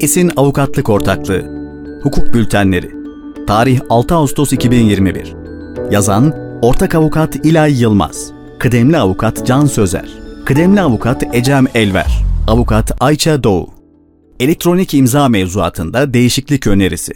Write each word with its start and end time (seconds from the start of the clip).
Esin 0.00 0.30
Avukatlık 0.36 0.88
Ortaklığı. 0.88 1.44
Hukuk 2.02 2.34
Bültenleri. 2.34 2.90
Tarih 3.46 3.80
6 3.90 4.14
Ağustos 4.14 4.52
2021 4.52 5.34
Yazan 5.90 6.34
Ortak 6.62 6.94
Avukat 6.94 7.46
İlay 7.46 7.80
Yılmaz. 7.80 8.32
Kıdemli 8.58 8.98
Avukat 8.98 9.46
Can 9.46 9.66
Sözer. 9.66 10.08
Kıdemli 10.44 10.80
Avukat 10.80 11.34
Ecem 11.34 11.66
Elver. 11.74 12.24
Avukat 12.46 12.92
Ayça 13.00 13.42
Doğu. 13.42 13.68
Elektronik 14.40 14.94
imza 14.94 15.28
mevzuatında 15.28 16.14
değişiklik 16.14 16.66
önerisi. 16.66 17.12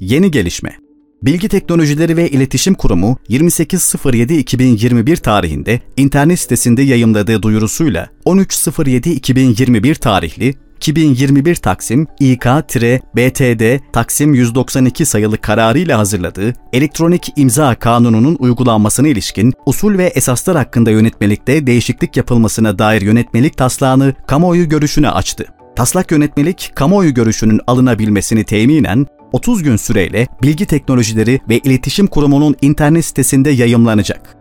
Yeni 0.00 0.30
gelişme. 0.30 0.76
Bilgi 1.22 1.48
Teknolojileri 1.48 2.16
ve 2.16 2.30
İletişim 2.30 2.74
Kurumu 2.74 3.16
28.07.2021 3.28 5.16
tarihinde 5.16 5.80
internet 5.96 6.40
sitesinde 6.40 6.82
yayımladığı 6.82 7.42
duyurusuyla 7.42 8.08
13.07.2021 8.26 9.98
tarihli 9.98 10.54
2021 10.84 11.54
Taksim 11.54 12.06
İK-BTD 12.20 13.80
Taksim 13.92 14.34
192 14.34 15.06
sayılı 15.06 15.38
kararıyla 15.38 15.98
hazırladığı 15.98 16.52
Elektronik 16.72 17.32
İmza 17.36 17.74
Kanunu'nun 17.74 18.36
uygulanmasına 18.38 19.08
ilişkin 19.08 19.52
usul 19.66 19.98
ve 19.98 20.04
esaslar 20.04 20.56
hakkında 20.56 20.90
yönetmelikte 20.90 21.66
değişiklik 21.66 22.16
yapılmasına 22.16 22.78
dair 22.78 23.02
yönetmelik 23.02 23.56
taslağını 23.56 24.14
kamuoyu 24.26 24.68
görüşüne 24.68 25.10
açtı. 25.10 25.44
Taslak 25.76 26.10
yönetmelik, 26.12 26.70
kamuoyu 26.74 27.14
görüşünün 27.14 27.60
alınabilmesini 27.66 28.44
teminen 28.44 29.06
30 29.32 29.62
gün 29.62 29.76
süreyle 29.76 30.26
Bilgi 30.42 30.66
Teknolojileri 30.66 31.40
ve 31.48 31.58
İletişim 31.58 32.06
Kurumu'nun 32.06 32.56
internet 32.62 33.04
sitesinde 33.04 33.50
yayımlanacak. 33.50 34.36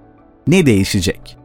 Ne 0.47 0.65
değişecek? 0.65 1.42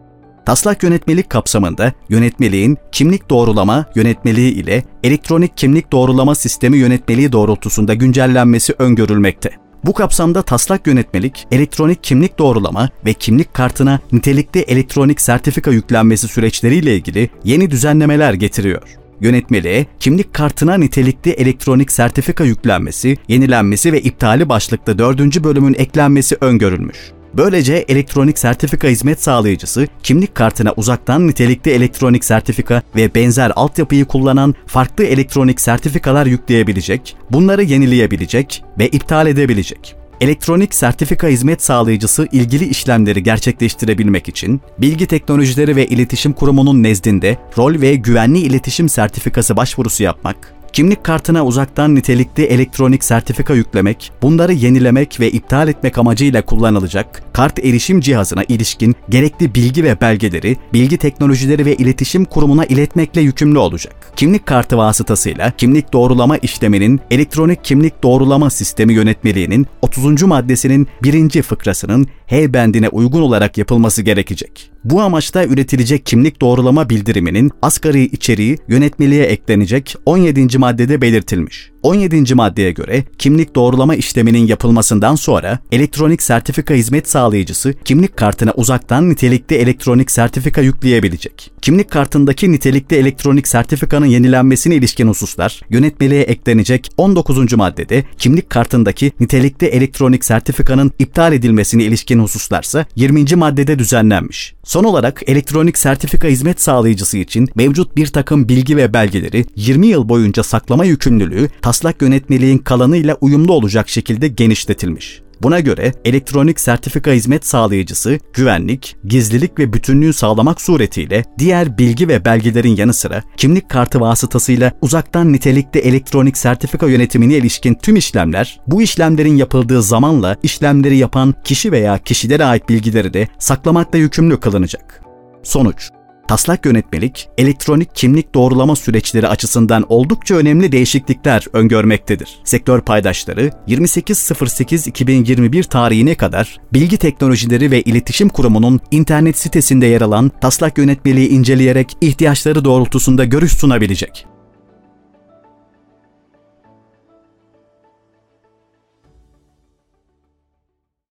Taslak 0.49 0.83
yönetmelik 0.83 1.31
kapsamında 1.31 1.93
yönetmeliğin 2.09 2.77
kimlik 2.93 3.31
doğrulama 3.31 3.87
yönetmeliği 3.95 4.53
ile 4.53 4.85
elektronik 5.03 5.57
kimlik 5.57 5.93
doğrulama 5.93 6.35
sistemi 6.35 6.77
yönetmeliği 6.77 7.33
doğrultusunda 7.33 7.95
güncellenmesi 7.95 8.75
öngörülmekte. 8.79 9.51
Bu 9.85 9.93
kapsamda 9.95 10.43
taslak 10.43 10.87
yönetmelik, 10.87 11.47
elektronik 11.51 12.05
kimlik 12.05 12.39
doğrulama 12.39 12.89
ve 13.05 13.13
kimlik 13.13 13.55
kartına 13.55 14.01
nitelikli 14.13 14.61
elektronik 14.61 15.21
sertifika 15.21 15.71
yüklenmesi 15.71 16.29
süreçleriyle 16.29 16.97
ilgili 16.97 17.31
yeni 17.45 17.71
düzenlemeler 17.71 18.35
getiriyor. 18.35 18.83
Yönetmeliğe 19.21 19.87
kimlik 20.01 20.35
kartına 20.35 20.75
nitelikli 20.75 21.31
elektronik 21.31 21.93
sertifika 21.93 22.45
yüklenmesi, 22.45 23.17
yenilenmesi 23.29 23.93
ve 23.93 24.01
iptali 24.01 24.49
başlıklı 24.49 24.99
4. 24.99 25.45
bölümün 25.45 25.75
eklenmesi 25.75 26.37
öngörülmüş. 26.41 26.99
Böylece 27.35 27.75
elektronik 27.75 28.39
sertifika 28.39 28.89
hizmet 28.89 29.23
sağlayıcısı 29.23 29.87
kimlik 30.03 30.35
kartına 30.35 30.73
uzaktan 30.77 31.29
nitelikli 31.29 31.71
elektronik 31.71 32.25
sertifika 32.25 32.83
ve 32.97 33.15
benzer 33.15 33.53
altyapıyı 33.57 34.05
kullanan 34.05 34.55
farklı 34.67 35.05
elektronik 35.05 35.61
sertifikalar 35.61 36.27
yükleyebilecek, 36.27 37.17
bunları 37.31 37.63
yenileyebilecek 37.63 38.65
ve 38.79 38.89
iptal 38.89 39.27
edebilecek. 39.27 39.95
Elektronik 40.21 40.75
sertifika 40.75 41.29
hizmet 41.29 41.63
sağlayıcısı 41.63 42.29
ilgili 42.33 42.69
işlemleri 42.69 43.23
gerçekleştirebilmek 43.23 44.29
için 44.29 44.61
Bilgi 44.79 45.07
Teknolojileri 45.07 45.77
ve 45.77 45.87
İletişim 45.87 46.33
Kurumu'nun 46.33 46.83
nezdinde 46.83 47.37
rol 47.59 47.81
ve 47.81 47.95
güvenli 47.95 48.39
iletişim 48.39 48.89
sertifikası 48.89 49.57
başvurusu 49.57 50.03
yapmak, 50.03 50.55
Kimlik 50.79 51.05
kartına 51.05 51.47
uzaktan 51.47 51.95
nitelikli 51.95 52.43
elektronik 52.43 53.05
sertifika 53.05 53.55
yüklemek, 53.55 54.13
bunları 54.23 54.53
yenilemek 54.53 55.21
ve 55.21 55.31
iptal 55.31 55.69
etmek 55.69 55.99
amacıyla 55.99 56.43
kullanılacak 56.43 57.23
kart 57.39 57.59
erişim 57.59 58.01
cihazına 58.01 58.45
ilişkin 58.49 58.97
gerekli 59.09 59.55
bilgi 59.55 59.85
ve 59.85 60.01
belgeleri 60.01 60.57
Bilgi 60.73 60.97
Teknolojileri 60.97 61.65
ve 61.65 61.77
İletişim 61.77 62.25
Kurumu'na 62.25 62.65
iletmekle 62.65 63.21
yükümlü 63.21 63.59
olacak. 63.59 64.13
Kimlik 64.17 64.47
kartı 64.47 64.77
vasıtasıyla 64.77 65.51
kimlik 65.51 65.93
doğrulama 65.93 66.37
işleminin 66.37 67.01
elektronik 67.11 67.65
kimlik 67.65 68.03
doğrulama 68.03 68.51
sistemi 68.51 68.93
yönetmeliğinin 68.95 69.67
30. 69.83 70.23
maddesinin 70.23 70.89
1. 71.03 71.43
fıkrasının 71.43 72.07
H 72.27 72.53
bendine 72.53 72.89
uygun 72.89 73.23
olarak 73.23 73.59
yapılması 73.59 74.03
gerekecek. 74.03 74.71
Bu 74.85 75.01
amaçta 75.01 75.45
üretilecek 75.45 76.07
kimlik 76.07 76.41
doğrulama 76.41 76.91
bildiriminin 76.91 77.51
asgari 77.63 78.03
içeriği 78.03 78.59
yönetmeliğe 78.69 79.25
eklenecek 79.25 79.97
17. 80.07 80.59
maddede 80.69 81.01
belirtilmiş. 81.03 81.71
17. 81.83 82.35
maddeye 82.35 82.71
göre 82.71 83.05
kimlik 83.19 83.55
doğrulama 83.55 83.95
işleminin 83.95 84.47
yapılmasından 84.47 85.15
sonra 85.15 85.59
elektronik 85.73 86.23
sertifika 86.23 86.75
hizmet 86.75 87.09
sağlayıcısı 87.09 87.75
kimlik 87.85 88.17
kartına 88.17 88.53
uzaktan 88.57 89.11
nitelikli 89.11 89.57
elektronik 89.57 90.11
sertifika 90.11 90.61
yükleyebilecek. 90.61 91.51
Kimlik 91.63 91.91
kartındaki 91.91 92.53
nitelikli 92.53 92.97
elektronik 92.97 93.49
sertifikanın 93.49 94.07
yenilenmesine 94.07 94.75
ilişkin 94.75 95.09
hususlar 95.09 95.61
yönetmeliğe 95.71 96.23
eklenecek 96.23 96.91
19. 96.97 97.55
maddede 97.55 98.05
kimlik 98.19 98.51
kartındaki 98.51 99.13
nitelikli 99.21 99.67
elektronik 99.67 100.25
sertifikanın 100.25 100.93
iptal 100.99 101.33
edilmesine 101.33 101.85
ilişkin 101.85 102.19
hususlarsa 102.19 102.87
20. 102.97 103.37
maddede 103.37 103.79
düzenlenmiş. 103.79 104.55
Son 104.65 104.85
olarak 104.85 105.23
elektronik 105.27 105.79
sertifika 105.79 106.29
hizmet 106.29 106.61
sağlayıcısı 106.61 107.19
için 107.19 107.49
mevcut 107.55 107.97
bir 107.97 108.07
takım 108.07 108.49
bilgi 108.49 108.77
ve 108.77 108.93
belgeleri 108.93 109.45
20 109.57 109.87
yıl 109.87 110.09
boyunca 110.09 110.43
saklama 110.43 110.85
yükümlülüğü 110.85 111.49
taslak 111.69 112.03
yönetmeliğin 112.03 112.59
kalanıyla 112.59 113.15
uyumlu 113.21 113.53
olacak 113.53 113.89
şekilde 113.89 114.29
genişletilmiş. 114.29 115.23
Buna 115.43 115.61
göre 115.61 115.93
elektronik 116.05 116.61
sertifika 116.61 117.11
hizmet 117.13 117.47
sağlayıcısı 117.47 118.19
güvenlik, 118.35 118.97
gizlilik 119.05 119.59
ve 119.59 119.73
bütünlüğü 119.73 120.13
sağlamak 120.13 120.61
suretiyle 120.61 121.25
diğer 121.39 121.79
bilgi 121.79 122.09
ve 122.09 122.25
belgelerin 122.25 122.77
yanı 122.77 122.95
sıra 122.95 123.23
kimlik 123.37 123.71
kartı 123.71 124.01
vasıtasıyla 124.01 124.73
uzaktan 124.83 125.33
nitelikli 125.33 125.81
elektronik 125.81 126.37
sertifika 126.37 126.87
yönetimine 126.87 127.35
ilişkin 127.35 127.75
tüm 127.75 127.97
işlemler, 127.97 128.61
bu 128.67 128.83
işlemlerin 128.83 129.37
yapıldığı 129.37 129.83
zamanla 129.83 130.37
işlemleri 130.43 130.97
yapan 130.97 131.35
kişi 131.45 131.73
veya 131.73 131.99
kişilere 131.99 132.45
ait 132.45 132.69
bilgileri 132.69 133.15
de 133.15 133.29
saklamakla 133.39 133.99
yükümlü 133.99 134.41
kılınacak. 134.41 135.03
Sonuç 135.43 135.91
taslak 136.29 136.67
yönetmelik, 136.67 137.29
elektronik 137.39 137.95
kimlik 137.95 138.35
doğrulama 138.35 138.77
süreçleri 138.77 139.29
açısından 139.29 139.85
oldukça 139.89 140.35
önemli 140.35 140.73
değişiklikler 140.73 141.45
öngörmektedir. 141.53 142.39
Sektör 142.45 142.81
paydaşları 142.81 143.51
28.08.2021 143.69 145.69
tarihine 145.69 146.15
kadar 146.15 146.61
Bilgi 146.73 146.97
Teknolojileri 146.97 147.71
ve 147.71 147.83
İletişim 147.83 148.29
Kurumu'nun 148.29 148.81
internet 148.91 149.39
sitesinde 149.39 149.87
yer 149.87 150.01
alan 150.01 150.31
taslak 150.41 150.79
yönetmeliği 150.79 151.29
inceleyerek 151.29 151.97
ihtiyaçları 152.01 152.65
doğrultusunda 152.65 153.25
görüş 153.25 153.53
sunabilecek. 153.53 154.27